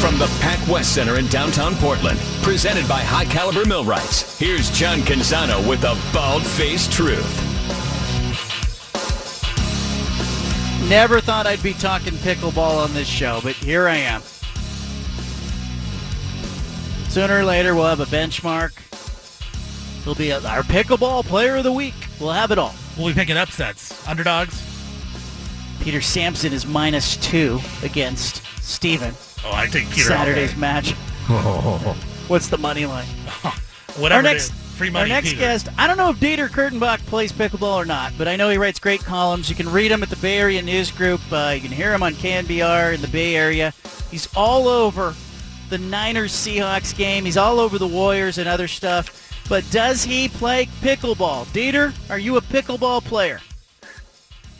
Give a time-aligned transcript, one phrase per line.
[0.00, 5.00] From the Pac West Center in downtown Portland, presented by High Caliber Millwrights, here's John
[5.00, 7.20] Canzano with the Bald Faced Truth.
[10.88, 14.22] Never thought I'd be talking pickleball on this show, but here I am.
[17.10, 18.72] Sooner or later, we'll have a benchmark.
[20.00, 21.94] It'll be our pickleball player of the week.
[22.18, 22.74] We'll have it all.
[22.96, 24.08] We'll be picking upsets.
[24.08, 24.66] Underdogs.
[25.82, 29.14] Peter Sampson is minus two against Steven.
[29.44, 30.08] Oh, I take Peter.
[30.08, 30.92] Saturday's match.
[32.28, 33.06] What's the money line?
[33.96, 34.76] Whatever our next, is.
[34.76, 35.10] Free money.
[35.10, 35.40] Our next Peter.
[35.40, 38.56] guest, I don't know if Dieter Kurtenbach plays pickleball or not, but I know he
[38.56, 39.50] writes great columns.
[39.50, 41.20] You can read him at the Bay Area News Group.
[41.30, 43.72] Uh, you can hear him on KNBR in the Bay Area.
[44.10, 45.14] He's all over
[45.68, 47.24] the Niners Seahawks game.
[47.24, 49.16] He's all over the Warriors and other stuff.
[49.48, 51.46] But does he play pickleball?
[51.46, 53.40] Dieter, are you a pickleball player?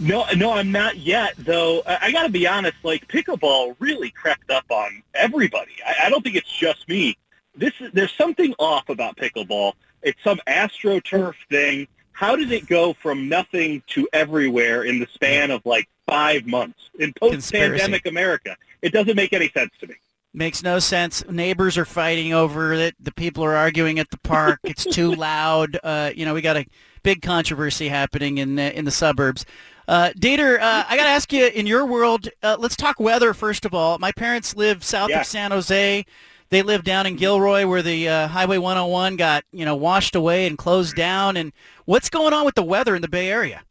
[0.01, 1.35] No, no, I'm not yet.
[1.39, 5.73] Though I, I got to be honest, like pickleball really crept up on everybody.
[5.87, 7.17] I, I don't think it's just me.
[7.55, 9.75] This is, there's something off about pickleball.
[10.03, 11.87] It's some astroturf thing.
[12.13, 16.79] How did it go from nothing to everywhere in the span of like five months
[16.99, 18.57] in post-pandemic America?
[18.83, 19.95] It doesn't make any sense to me.
[20.33, 21.25] Makes no sense.
[21.29, 22.95] Neighbors are fighting over it.
[23.01, 24.61] The people are arguing at the park.
[24.63, 25.79] It's too loud.
[25.83, 26.65] Uh, you know, we got a
[27.03, 29.45] big controversy happening in the, in the suburbs.
[29.91, 33.35] Uh, Dieter, uh, I got to ask you, in your world, uh, let's talk weather
[33.35, 33.99] first of all.
[33.99, 35.23] My parents live south Yeah.
[35.23, 36.07] of San Jose.
[36.51, 40.47] They live down in Gilroy where the uh, Highway 101 got, you know, washed away
[40.47, 41.37] and closed down.
[41.37, 41.53] And
[41.87, 43.65] what's going on with the weather in the Bay Area?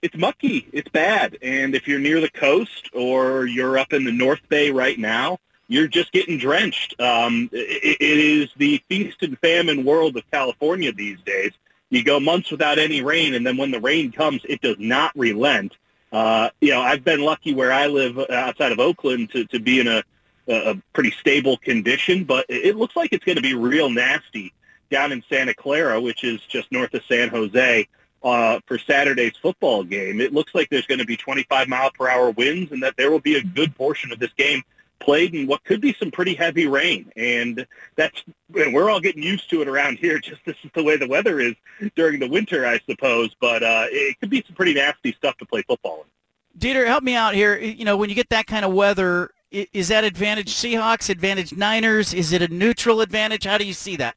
[0.00, 0.68] it's mucky.
[0.72, 1.38] It's bad.
[1.42, 5.38] And if you're near the coast or you're up in the North Bay right now,
[5.66, 6.94] you're just getting drenched.
[7.00, 11.50] Um, it, it is the feast and famine world of California these days.
[11.90, 15.12] You go months without any rain, and then when the rain comes, it does not
[15.16, 15.76] relent.
[16.12, 19.80] Uh, you know, I've been lucky where I live outside of Oakland to, to be
[19.80, 20.02] in a,
[20.48, 24.52] a pretty stable condition, but it it looks like it's going to be real nasty
[24.90, 27.88] down in Santa Clara, which is just north of San Jose
[28.22, 30.20] uh, for Saturday's football game.
[30.20, 33.10] It looks like there's going to be 25 mile per hour winds, and that there
[33.10, 34.62] will be a good portion of this game
[35.00, 37.10] played in what could be some pretty heavy rain.
[37.16, 37.66] And
[37.96, 38.22] that's
[38.56, 40.18] and we're all getting used to it around here.
[40.20, 41.54] Just this is the way the weather is
[41.94, 43.34] during the winter, I suppose.
[43.40, 46.60] But uh, it could be some pretty nasty stuff to play football in.
[46.60, 47.58] Dieter, help me out here.
[47.58, 52.14] You know, when you get that kind of weather, is that advantage Seahawks, advantage Niners?
[52.14, 53.44] Is it a neutral advantage?
[53.44, 54.16] How do you see that?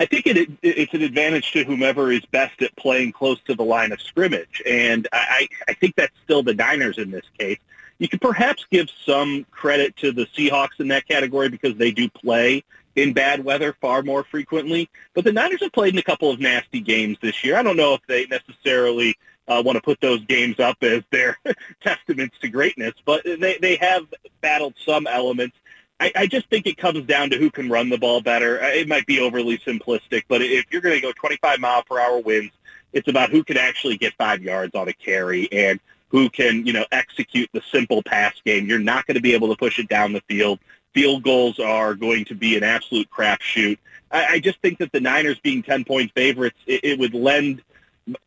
[0.00, 3.62] I think it, it's an advantage to whomever is best at playing close to the
[3.62, 7.58] line of scrimmage, and I, I think that's still the Niners in this case.
[8.02, 12.08] You could perhaps give some credit to the Seahawks in that category because they do
[12.08, 12.64] play
[12.96, 14.90] in bad weather far more frequently.
[15.14, 17.56] But the Niners have played in a couple of nasty games this year.
[17.56, 21.38] I don't know if they necessarily uh, want to put those games up as their
[21.80, 24.08] testaments to greatness, but they, they have
[24.40, 25.56] battled some elements.
[26.00, 28.60] I, I just think it comes down to who can run the ball better.
[28.60, 32.00] Uh, It might be overly simplistic, but if you're going to go 25 mile per
[32.00, 32.52] hour winds,
[32.92, 35.78] it's about who can actually get five yards on a carry and
[36.12, 38.66] who can, you know, execute the simple pass game.
[38.66, 40.60] You're not going to be able to push it down the field.
[40.92, 43.78] Field goals are going to be an absolute crapshoot.
[44.10, 47.62] I, I just think that the Niners being 10 point favorites, it, it would lend.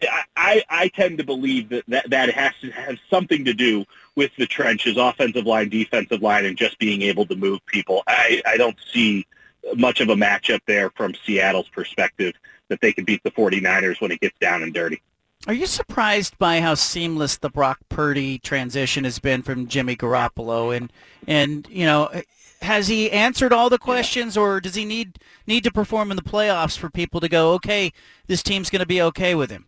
[0.01, 3.85] I, I, I tend to believe that, that that has to have something to do
[4.15, 8.01] with the trenches, offensive line, defensive line, and just being able to move people.
[8.07, 9.27] I, I don't see
[9.75, 12.33] much of a matchup there from Seattle's perspective
[12.69, 15.03] that they can beat the 49ers when it gets down and dirty.
[15.47, 20.75] Are you surprised by how seamless the Brock Purdy transition has been from Jimmy Garoppolo?
[20.75, 20.91] And
[21.27, 22.09] and you know,
[22.61, 26.23] has he answered all the questions, or does he need need to perform in the
[26.23, 27.93] playoffs for people to go, okay,
[28.25, 29.67] this team's going to be okay with him?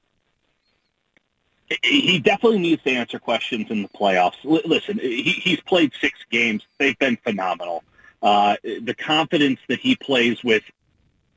[1.83, 4.37] he definitely needs to answer questions in the playoffs.
[4.45, 6.63] L- listen, he, he's played six games.
[6.77, 7.83] They've been phenomenal.
[8.21, 10.63] Uh, the confidence that he plays with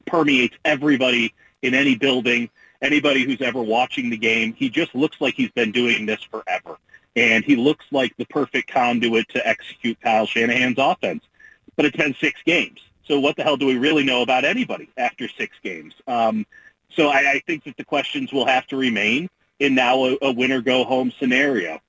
[0.06, 2.48] permeates everybody in any building,
[2.82, 4.52] anybody who's ever watching the game.
[4.54, 6.78] He just looks like he's been doing this forever.
[7.16, 11.24] And he looks like the perfect conduit to execute Kyle Shanahan's offense.
[11.76, 12.80] But it's been six games.
[13.04, 15.94] So what the hell do we really know about anybody after six games?
[16.06, 16.46] Um,
[16.90, 19.28] so I, I think that the questions will have to remain
[19.58, 21.80] in now a, a winner go home scenario.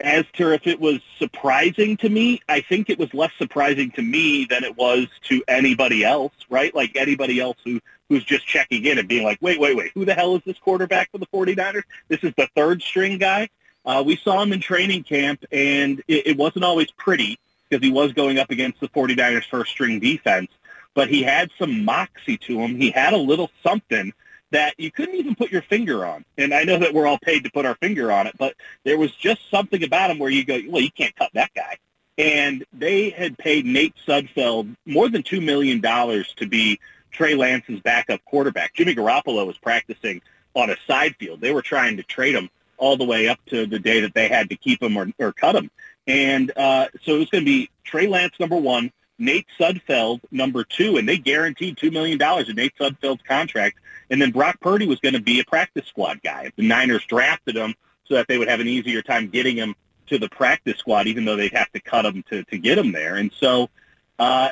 [0.00, 4.02] As to if it was surprising to me, I think it was less surprising to
[4.02, 6.74] me than it was to anybody else, right?
[6.74, 10.04] Like anybody else who who's just checking in and being like, wait, wait, wait, who
[10.04, 11.84] the hell is this quarterback for the 49ers?
[12.08, 13.48] This is the third string guy.
[13.84, 17.38] Uh, we saw him in training camp, and it, it wasn't always pretty
[17.68, 20.50] because he was going up against the 49ers first string defense,
[20.94, 22.74] but he had some moxie to him.
[22.74, 24.12] He had a little something
[24.50, 26.24] that you couldn't even put your finger on.
[26.36, 28.54] And I know that we're all paid to put our finger on it, but
[28.84, 31.76] there was just something about him where you go, well, you can't cut that guy.
[32.18, 36.78] And they had paid Nate Sudfeld more than $2 million to be
[37.12, 38.74] Trey Lance's backup quarterback.
[38.74, 40.20] Jimmy Garoppolo was practicing
[40.54, 41.40] on a side field.
[41.40, 44.28] They were trying to trade him all the way up to the day that they
[44.28, 45.70] had to keep him or, or cut him.
[46.06, 50.64] And uh, so it was going to be Trey Lance, number one, Nate Sudfeld, number
[50.64, 53.78] two, and they guaranteed $2 million in Nate Sudfeld's contract.
[54.10, 56.50] And then Brock Purdy was going to be a practice squad guy.
[56.56, 57.74] The Niners drafted him
[58.04, 59.74] so that they would have an easier time getting him
[60.08, 62.90] to the practice squad, even though they'd have to cut him to, to get him
[62.90, 63.16] there.
[63.16, 63.70] And so
[64.18, 64.50] uh,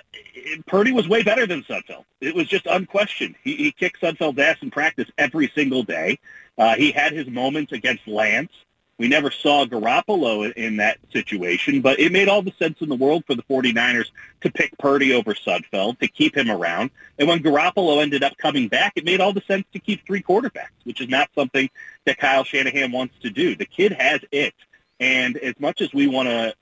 [0.66, 2.04] Purdy was way better than Sudfeld.
[2.20, 3.34] It was just unquestioned.
[3.42, 6.18] He, he kicked Sudfeld's ass in practice every single day.
[6.56, 8.52] Uh, he had his moments against Lance.
[8.98, 12.96] We never saw Garoppolo in that situation, but it made all the sense in the
[12.96, 14.10] world for the 49ers
[14.40, 16.90] to pick Purdy over Sudfeld, to keep him around.
[17.16, 20.20] And when Garoppolo ended up coming back, it made all the sense to keep three
[20.20, 21.70] quarterbacks, which is not something
[22.06, 23.54] that Kyle Shanahan wants to do.
[23.54, 24.54] The kid has it.
[24.98, 26.54] And as much as we want to,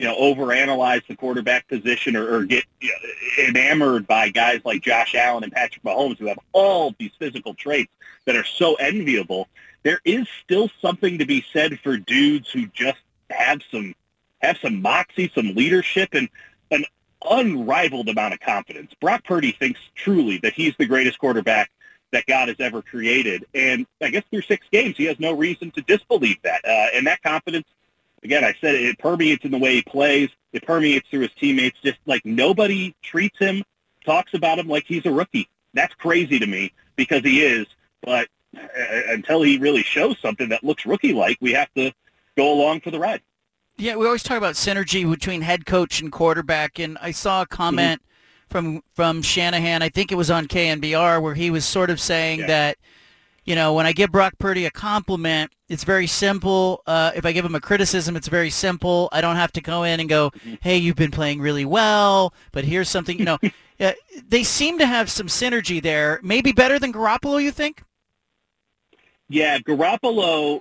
[0.00, 4.80] you know, overanalyze the quarterback position or, or get you know, enamored by guys like
[4.80, 7.92] Josh Allen and Patrick Mahomes who have all these physical traits
[8.24, 9.48] that are so enviable,
[9.82, 12.98] there is still something to be said for dudes who just
[13.30, 13.94] have some
[14.40, 16.28] have some moxie, some leadership, and
[16.70, 16.84] an
[17.28, 18.92] unrivaled amount of confidence.
[19.00, 21.70] Brock Purdy thinks truly that he's the greatest quarterback
[22.10, 25.70] that God has ever created, and I guess through six games, he has no reason
[25.72, 26.62] to disbelieve that.
[26.64, 27.66] Uh, and that confidence,
[28.22, 30.28] again, I said it, it permeates in the way he plays.
[30.52, 31.78] It permeates through his teammates.
[31.82, 33.62] Just like nobody treats him,
[34.04, 35.48] talks about him like he's a rookie.
[35.72, 37.66] That's crazy to me because he is.
[38.02, 38.28] But
[39.08, 41.92] until he really shows something that looks rookie-like, we have to
[42.36, 43.22] go along for the ride.
[43.76, 47.46] Yeah, we always talk about synergy between head coach and quarterback, and I saw a
[47.46, 48.52] comment mm-hmm.
[48.52, 49.82] from from Shanahan.
[49.82, 52.46] I think it was on KNBR where he was sort of saying yeah.
[52.48, 52.78] that,
[53.44, 56.82] you know, when I give Brock Purdy a compliment, it's very simple.
[56.86, 59.08] Uh, if I give him a criticism, it's very simple.
[59.10, 60.54] I don't have to go in and go, mm-hmm.
[60.60, 63.38] "Hey, you've been playing really well, but here's something." You know,
[63.80, 63.92] uh,
[64.28, 66.20] they seem to have some synergy there.
[66.22, 67.82] Maybe better than Garoppolo, you think?
[69.32, 70.60] Yeah, Garoppolo.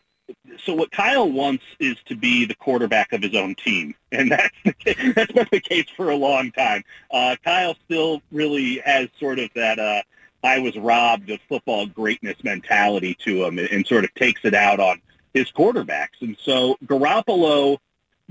[0.64, 4.56] So what Kyle wants is to be the quarterback of his own team, and that's
[4.64, 6.86] the, that's been the case for a long time.
[7.12, 10.02] Uh, Kyle still really has sort of that uh,
[10.42, 14.54] "I was robbed of football greatness" mentality to him, and, and sort of takes it
[14.54, 15.02] out on
[15.34, 16.22] his quarterbacks.
[16.22, 17.78] And so Garoppolo,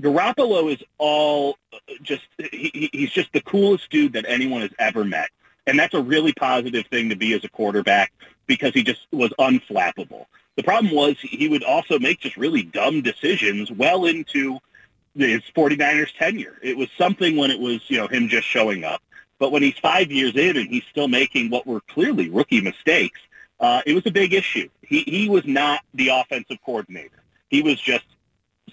[0.01, 5.05] Garoppolo is all uh, just he, he's just the coolest dude that anyone has ever
[5.05, 5.29] met.
[5.67, 8.11] And that's a really positive thing to be as a quarterback
[8.51, 10.25] because he just was unflappable.
[10.57, 14.59] The problem was he would also make just really dumb decisions well into
[15.15, 16.57] his 49ers tenure.
[16.61, 19.01] It was something when it was, you know, him just showing up.
[19.39, 23.21] But when he's five years in and he's still making what were clearly rookie mistakes,
[23.61, 24.67] uh, it was a big issue.
[24.81, 27.23] He, he was not the offensive coordinator.
[27.49, 28.05] He was just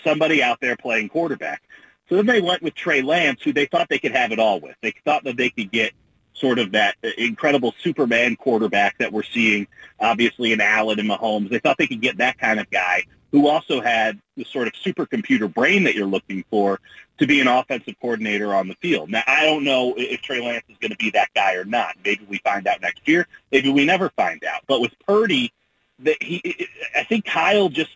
[0.02, 1.62] somebody out there playing quarterback.
[2.08, 4.58] So then they went with Trey Lance, who they thought they could have it all
[4.58, 4.74] with.
[4.82, 5.92] They thought that they could get
[6.38, 9.66] sort of that incredible Superman quarterback that we're seeing,
[10.00, 11.50] obviously in Allen and Mahomes.
[11.50, 14.72] They thought they could get that kind of guy who also had the sort of
[14.74, 16.80] supercomputer brain that you're looking for
[17.18, 19.10] to be an offensive coordinator on the field.
[19.10, 21.96] Now, I don't know if Trey Lance is going to be that guy or not.
[22.04, 23.26] Maybe we find out next year.
[23.52, 24.62] Maybe we never find out.
[24.66, 25.52] But with Purdy,
[26.00, 27.90] that he, I think Kyle just,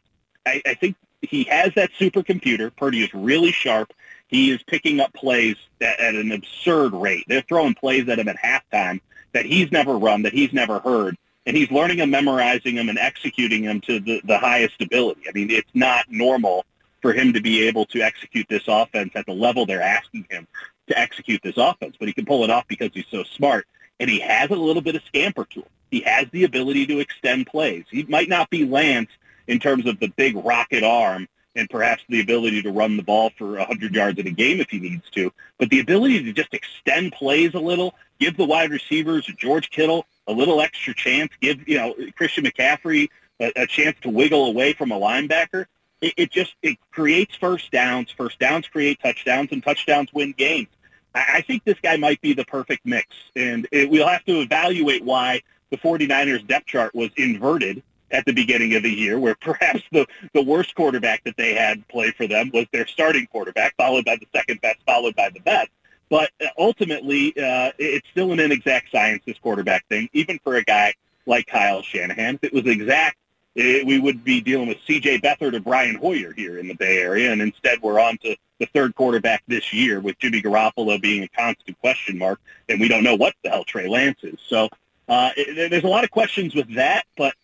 [0.45, 2.75] I, I think he has that supercomputer.
[2.75, 3.93] Purdy is really sharp.
[4.33, 7.25] He is picking up plays at, an absurd rate.
[7.29, 11.19] They're throwing plays at him at halftime that he's never run, that he's never heard,
[11.45, 15.29] and he's learning them, memorizing them, and executing them to the, the highest ability.
[15.29, 16.65] I mean, it's not normal
[17.03, 20.49] for him to be able to execute this offense at the level they're asking him
[20.87, 23.67] to execute this offense, but he can pull it off because he's so smart,
[24.01, 25.69] and he has a little bit of scamper to him.
[25.91, 27.85] He has the ability to extend plays.
[27.91, 29.11] He might not be Lance
[29.47, 33.31] in terms of the big rocket arm and perhaps the ability to run the ball
[33.37, 35.33] for 100 yards in a game if he needs to.
[35.59, 40.07] But the ability to just extend plays a little, give the wide receivers, George Kittle,
[40.27, 43.09] a little extra chance, give you know Christian McCaffrey
[43.41, 45.67] a, a chance to wiggle away from a linebacker.
[46.01, 48.11] It, it, just it creates first downs.
[48.11, 50.69] First downs create touchdowns, and touchdowns win games.
[51.15, 54.41] I, I think this guy might be the perfect mix, and it, we'll have to
[54.41, 57.83] evaluate why the 49ers depth chart was inverted
[58.13, 61.87] at the beginning of the year, where perhaps the, the worst quarterback that they had
[61.89, 65.41] play for them was their starting quarterback, followed by the second best, followed by the
[65.41, 65.71] best.
[66.09, 70.63] But uh, ultimately, uh, it's still an inexact science, this quarterback thing, even for a
[70.63, 70.95] guy
[71.27, 72.35] like Kyle Shanahan.
[72.43, 73.17] If it was exact,
[73.55, 75.21] it, we would be dealing with C.J.
[75.21, 78.67] Beathard or Brian Hoyer here in the Bay Area, and instead we're on to the
[78.67, 83.05] third quarterback this year with Jimmy Garoppolo being a constant question mark, and we don't
[83.05, 84.39] know what the hell Trey Lance is.
[84.47, 84.69] So
[85.09, 87.35] uh, it, there's a lot of questions with that, but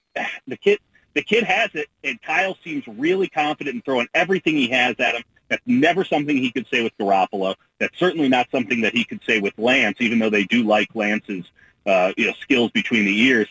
[0.46, 0.78] the kid
[1.14, 5.14] the kid has it, and Kyle seems really confident in throwing everything he has at
[5.14, 5.22] him.
[5.48, 7.54] That's never something he could say with Garoppolo.
[7.80, 10.88] That's certainly not something that he could say with Lance, even though they do like
[10.94, 11.44] Lance's
[11.86, 13.48] uh, you know skills between the ears.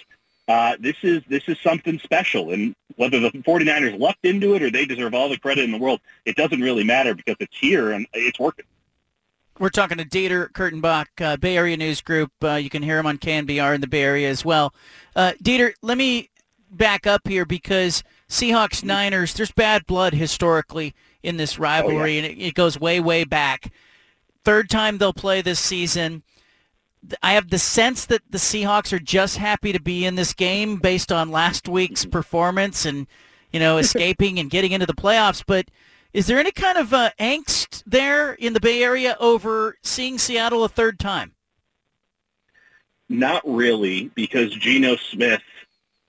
[0.48, 4.70] Uh, this is this is something special, and whether the 49ers lucked into it or
[4.70, 7.92] they deserve all the credit in the world, it doesn't really matter because it's here
[7.92, 8.66] and it's working.
[9.60, 12.32] We're talking to Dieter Kurtenbach, uh, Bay Area News Group.
[12.44, 14.74] Uh, you can hear him on KNBR in the Bay Area as well.
[15.16, 16.30] Uh, Dieter, let me
[16.70, 20.94] back up here because Seahawks Niners, there's bad blood historically
[21.24, 22.24] in this rivalry, oh, yeah.
[22.24, 23.72] and it, it goes way, way back.
[24.44, 26.24] Third time they'll play this season.
[27.22, 30.78] I have the sense that the Seahawks are just happy to be in this game
[30.78, 32.12] based on last week's mm-hmm.
[32.12, 33.08] performance and,
[33.52, 35.44] you know, escaping and getting into the playoffs.
[35.46, 35.70] But
[36.14, 40.64] is there any kind of uh, angst there in the Bay Area over seeing Seattle
[40.64, 41.34] a third time?
[43.10, 45.42] Not really, because Geno Smith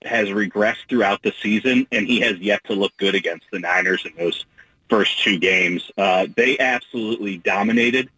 [0.03, 4.05] has regressed throughout the season, and he has yet to look good against the Niners
[4.05, 4.45] in those
[4.89, 5.91] first two games.
[5.97, 8.09] Uh, they absolutely dominated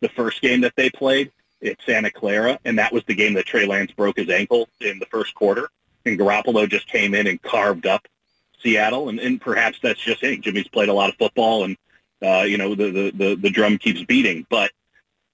[0.00, 1.30] the first game that they played
[1.64, 4.98] at Santa Clara, and that was the game that Trey Lance broke his ankle in
[4.98, 5.68] the first quarter,
[6.04, 8.06] and Garoppolo just came in and carved up
[8.62, 10.40] Seattle, and, and perhaps that's just it.
[10.40, 11.76] Jimmy's played a lot of football, and
[12.22, 14.70] uh, you know the, the the the drum keeps beating, but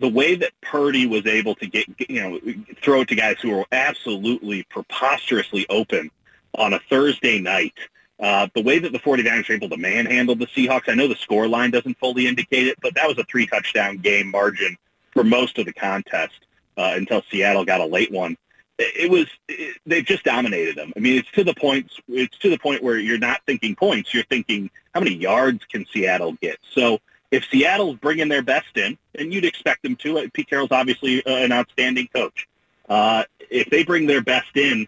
[0.02, 2.40] the way that Purdy was able to get, you know,
[2.82, 6.10] throw it to guys who were absolutely preposterously open
[6.58, 7.74] on a Thursday night,
[8.18, 11.14] uh, the way that the 49ers were able to manhandle the Seahawks, I know the
[11.14, 14.76] score line doesn't fully indicate it, but that was a three-touchdown game margin
[15.12, 16.34] for most of the contest
[16.76, 18.36] uh, until Seattle got a late one.
[18.78, 20.92] It, it was it, they just dominated them.
[20.96, 21.92] I mean, it's to the point.
[22.08, 24.12] It's to the point where you're not thinking points.
[24.12, 26.58] You're thinking how many yards can Seattle get.
[26.72, 26.98] So
[27.32, 31.24] if Seattle's bringing their best in, and you'd expect them to, uh, Pete Carroll's obviously
[31.24, 32.46] uh, an outstanding coach.
[32.88, 34.86] Uh, if they bring their best in,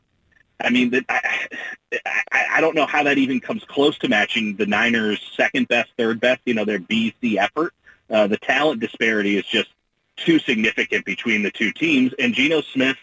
[0.60, 1.48] I mean, I,
[2.30, 5.90] I, I don't know how that even comes close to matching the Niners' second best,
[5.96, 7.72] third best, you know, their BC effort.
[8.10, 9.70] Uh, the talent disparity is just
[10.16, 12.98] too significant between the two teams, and Geno Smith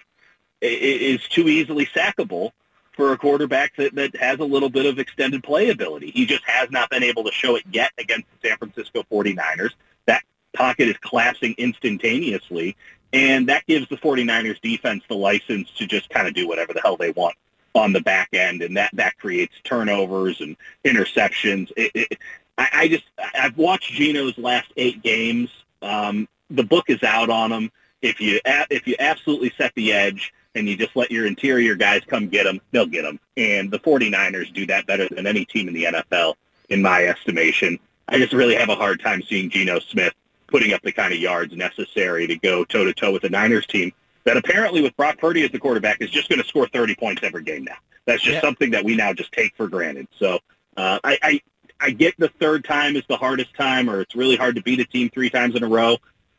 [0.62, 2.52] is too easily sackable
[2.94, 6.12] for a quarterback that, that has a little bit of extended playability.
[6.12, 9.72] He just has not been able to show it yet against the San Francisco 49ers.
[10.06, 10.24] That
[10.54, 12.76] pocket is collapsing instantaneously,
[13.14, 16.82] and that gives the 49ers defense the license to just kind of do whatever the
[16.82, 17.36] hell they want
[17.74, 21.72] on the back end, and that, that creates turnovers and interceptions.
[21.78, 22.20] It, it,
[22.58, 25.50] I, I just I've watched Geno's last eight games.
[25.82, 27.72] Um, the book is out on him.
[28.02, 32.02] If you if you absolutely set the edge, and you just let your interior guys
[32.06, 33.20] come get them, they'll get them.
[33.38, 36.36] And the 49ers do that better than any team in the NFL,
[36.70, 37.80] in my estimation.
[38.12, 40.14] I just really have a hard time seeing Geno Smith
[40.48, 43.94] putting up the kind of yards necessary to go toe-to-toe with the Niners team
[44.26, 47.24] that apparently with Brock Purdy as the quarterback is just going to score 30 points
[47.24, 47.78] every game now.
[48.06, 50.10] That's just something that we now just take for granted.
[50.20, 50.40] So
[50.76, 51.42] uh, I, I,
[51.80, 54.82] I get the third time is the hardest time, or it's really hard to beat
[54.82, 55.98] a team three times in a row.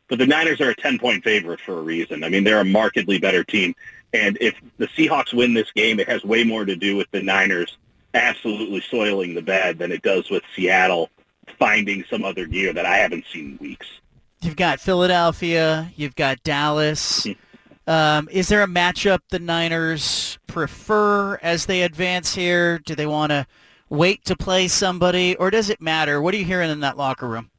[0.09, 2.23] But the Niners are a 10-point favorite for a reason.
[2.23, 3.73] I mean, they're a markedly better team.
[4.13, 7.23] And if the Seahawks win this game, it has way more to do with the
[7.23, 7.77] Niners
[8.13, 11.09] absolutely soiling the bed than it does with Seattle
[11.57, 13.87] finding some other gear that I haven't seen in weeks.
[14.41, 15.91] You've got Philadelphia.
[15.95, 17.27] You've got Dallas.
[17.85, 22.79] Um, is there a matchup the Niners prefer as they advance here?
[22.79, 23.45] Do they want to
[23.89, 26.21] wait to play somebody, or does it matter?
[26.21, 27.51] What are you hearing in that locker room?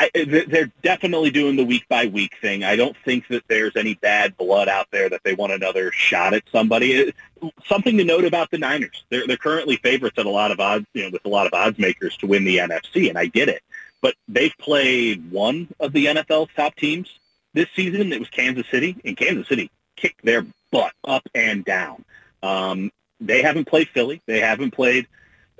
[0.00, 2.64] I, they're definitely doing the week by week thing.
[2.64, 6.32] I don't think that there's any bad blood out there that they want another shot
[6.32, 7.12] at somebody.
[7.66, 10.86] Something to note about the Niners: they're they're currently favorites at a lot of odds,
[10.94, 13.50] you know, with a lot of odds makers to win the NFC, and I get
[13.50, 13.62] it.
[14.00, 17.18] But they've played one of the NFL's top teams
[17.52, 18.10] this season.
[18.14, 22.06] It was Kansas City, and Kansas City kicked their butt up and down.
[22.42, 22.90] Um,
[23.20, 24.22] they haven't played Philly.
[24.24, 25.08] They haven't played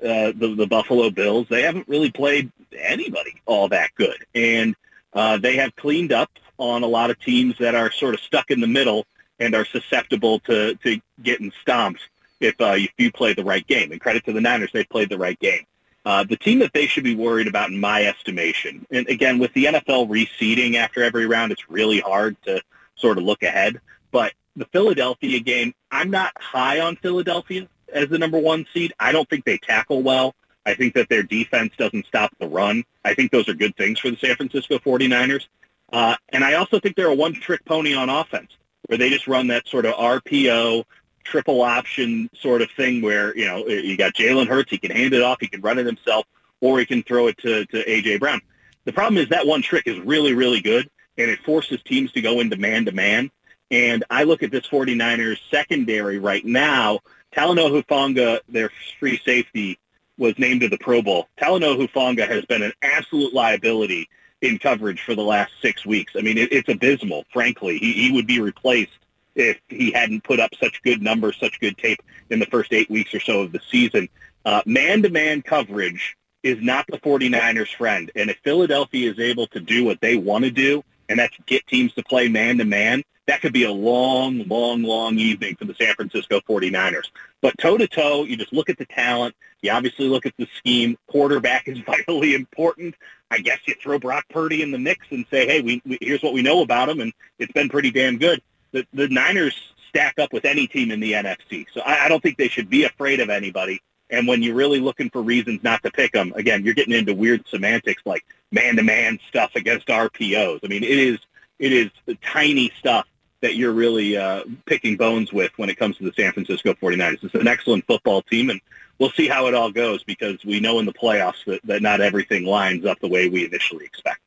[0.02, 1.46] uh, the, the Buffalo Bills.
[1.50, 4.24] They haven't really played anybody all that good.
[4.34, 4.76] And
[5.12, 8.50] uh, they have cleaned up on a lot of teams that are sort of stuck
[8.50, 9.06] in the middle
[9.38, 12.02] and are susceptible to, to getting stomped
[12.40, 13.92] if, uh, if you play the right game.
[13.92, 15.64] And credit to the Niners, they played the right game.
[16.04, 19.52] Uh, the team that they should be worried about, in my estimation, and again, with
[19.52, 22.62] the NFL reseeding after every round, it's really hard to
[22.96, 23.78] sort of look ahead.
[24.10, 28.94] But the Philadelphia game, I'm not high on Philadelphia as the number one seed.
[28.98, 30.34] I don't think they tackle well.
[30.70, 32.84] I think that their defense doesn't stop the run.
[33.04, 35.46] I think those are good things for the San Francisco 49ers.
[35.92, 39.48] Uh, and I also think they're a one-trick pony on offense, where they just run
[39.48, 40.84] that sort of RPO,
[41.24, 45.12] triple option sort of thing where, you know, you got Jalen Hurts, he can hand
[45.12, 46.26] it off, he can run it himself,
[46.60, 48.18] or he can throw it to, to A.J.
[48.18, 48.40] Brown.
[48.84, 52.20] The problem is that one trick is really, really good, and it forces teams to
[52.20, 53.30] go into man-to-man.
[53.70, 57.00] And I look at this 49ers secondary right now.
[57.32, 59.78] Talanoa Hufanga, their free safety,
[60.20, 61.28] was named to the Pro Bowl.
[61.40, 64.08] Talanoa Hufanga has been an absolute liability
[64.42, 66.12] in coverage for the last six weeks.
[66.16, 67.78] I mean, it, it's abysmal, frankly.
[67.78, 68.92] He, he would be replaced
[69.34, 72.90] if he hadn't put up such good numbers, such good tape in the first eight
[72.90, 74.08] weeks or so of the season.
[74.44, 78.10] Uh, man-to-man coverage is not the 49ers' friend.
[78.14, 81.66] And if Philadelphia is able to do what they want to do, and that's get
[81.66, 85.94] teams to play man-to-man, that could be a long, long, long evening for the San
[85.94, 87.10] Francisco 49ers.
[87.40, 89.36] But toe-to-toe, you just look at the talent.
[89.62, 90.98] You obviously look at the scheme.
[91.06, 92.96] Quarterback is vitally important.
[93.30, 96.24] I guess you throw Brock Purdy in the mix and say, hey, we, we, here's
[96.24, 98.42] what we know about him, and it's been pretty damn good.
[98.72, 99.56] The, the Niners
[99.88, 101.66] stack up with any team in the NFC.
[101.72, 103.80] So I, I don't think they should be afraid of anybody.
[104.10, 107.14] And when you're really looking for reasons not to pick them, again, you're getting into
[107.14, 110.58] weird semantics like man-to-man stuff against RPOs.
[110.64, 111.20] I mean, it is
[111.60, 111.90] it is
[112.24, 113.06] tiny stuff
[113.40, 117.24] that you're really uh, picking bones with when it comes to the San Francisco 49ers.
[117.24, 118.60] It's an excellent football team, and
[118.98, 122.00] we'll see how it all goes because we know in the playoffs that, that not
[122.00, 124.20] everything lines up the way we initially expect.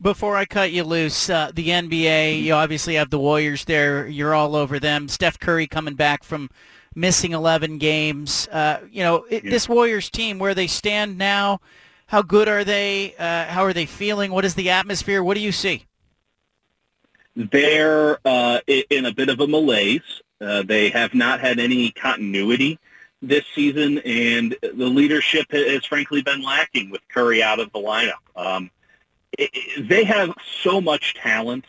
[0.00, 4.06] Before I cut you loose, uh, the NBA, you obviously have the Warriors there.
[4.06, 5.08] You're all over them.
[5.08, 6.50] Steph Curry coming back from
[6.94, 8.46] missing 11 games.
[8.52, 9.50] Uh, you know, it, yeah.
[9.50, 11.60] this Warriors team, where they stand now,
[12.06, 13.16] how good are they?
[13.18, 14.30] Uh, how are they feeling?
[14.30, 15.24] What is the atmosphere?
[15.24, 15.87] What do you see?
[17.38, 20.22] They're uh, in a bit of a malaise.
[20.40, 22.78] Uh, they have not had any continuity
[23.22, 28.12] this season, and the leadership has frankly been lacking with Curry out of the lineup.
[28.36, 28.70] Um,
[29.36, 29.50] it,
[29.88, 31.64] they have so much talent,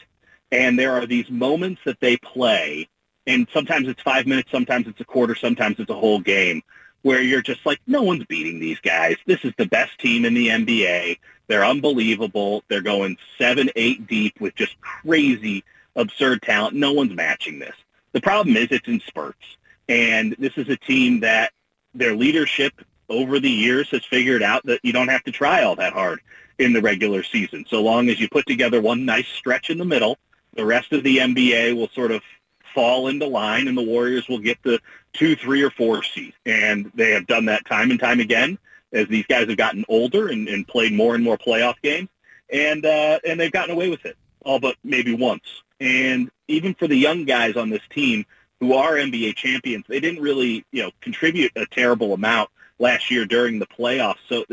[0.51, 2.87] and there are these moments that they play
[3.29, 6.63] and sometimes it's five minutes, sometimes it's a quarter, sometimes it's a whole game,
[7.01, 9.15] where you're just like, no one's beating these guys.
[9.25, 11.19] This is the best team in the NBA.
[11.47, 12.63] They're unbelievable.
[12.67, 15.63] They're going seven, eight deep with just crazy,
[15.95, 16.75] absurd talent.
[16.75, 17.75] No one's matching this.
[18.11, 19.57] The problem is it's in spurts.
[19.87, 21.51] And this is a team that
[21.93, 22.73] their leadership
[23.09, 26.19] over the years has figured out that you don't have to try all that hard
[26.59, 27.65] in the regular season.
[27.67, 30.17] So long as you put together one nice stretch in the middle,
[30.53, 32.21] the rest of the NBA will sort of
[32.73, 34.79] fall into line, and the Warriors will get the
[35.13, 36.33] two, three, or four seed.
[36.45, 38.57] And they have done that time and time again
[38.91, 42.09] as these guys have gotten older and, and played more and more playoff games,
[42.51, 45.43] and uh, and they've gotten away with it all but maybe once.
[45.79, 48.25] And even for the young guys on this team
[48.59, 53.25] who are NBA champions, they didn't really you know contribute a terrible amount last year
[53.25, 54.19] during the playoffs.
[54.27, 54.45] So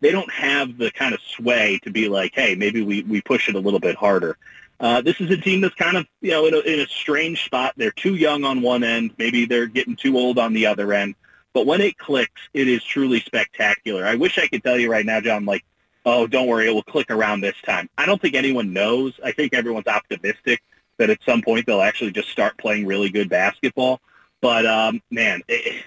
[0.00, 3.48] they don't have the kind of sway to be like, hey, maybe we, we push
[3.48, 4.38] it a little bit harder.
[4.78, 7.44] Uh, this is a team that's kind of, you know, in a, in a strange
[7.44, 7.72] spot.
[7.76, 9.12] They're too young on one end.
[9.18, 11.14] Maybe they're getting too old on the other end.
[11.54, 14.04] But when it clicks, it is truly spectacular.
[14.04, 15.64] I wish I could tell you right now, John, like,
[16.04, 17.88] oh, don't worry, it will click around this time.
[17.96, 19.14] I don't think anyone knows.
[19.24, 20.62] I think everyone's optimistic
[20.98, 24.00] that at some point they'll actually just start playing really good basketball.
[24.42, 25.84] But, um, man, it,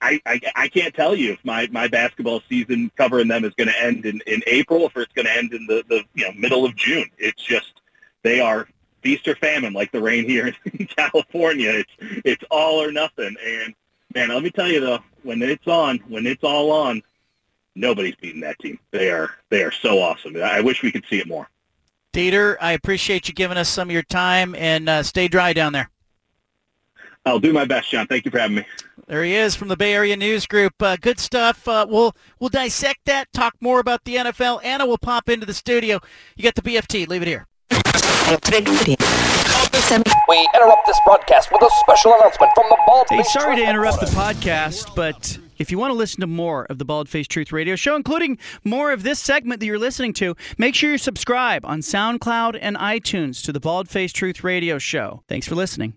[0.00, 3.68] I, I, I can't tell you if my, my basketball season covering them is going
[3.68, 6.24] to end in, in April or if it's going to end in the, the you
[6.24, 7.10] know middle of June.
[7.18, 7.80] It's just
[8.22, 8.68] they are
[9.02, 11.70] feast or famine like the rain here in California.
[11.70, 13.36] It's it's all or nothing.
[13.44, 13.74] And
[14.14, 17.02] man, let me tell you though, when it's on, when it's all on,
[17.74, 18.78] nobody's beating that team.
[18.90, 20.36] They are they are so awesome.
[20.42, 21.48] I wish we could see it more.
[22.12, 25.74] Dieter, I appreciate you giving us some of your time and uh, stay dry down
[25.74, 25.90] there.
[27.26, 28.06] I'll do my best, John.
[28.06, 28.64] Thank you for having me.
[29.08, 30.80] There he is from the Bay Area News Group.
[30.80, 31.66] Uh, good stuff.
[31.66, 33.32] Uh, we'll we'll dissect that.
[33.32, 34.64] Talk more about the NFL.
[34.64, 36.00] Anna will pop into the studio.
[36.36, 37.08] You got the BFT.
[37.08, 37.46] Leave it here.
[40.28, 44.00] We interrupt this broadcast with a special announcement from the Bald Hey, sorry to interrupt
[44.00, 47.52] the podcast, but if you want to listen to more of the Bald Face Truth
[47.52, 51.64] Radio Show, including more of this segment that you're listening to, make sure you subscribe
[51.64, 55.22] on SoundCloud and iTunes to the Bald Face Truth Radio Show.
[55.28, 55.94] Thanks for listening.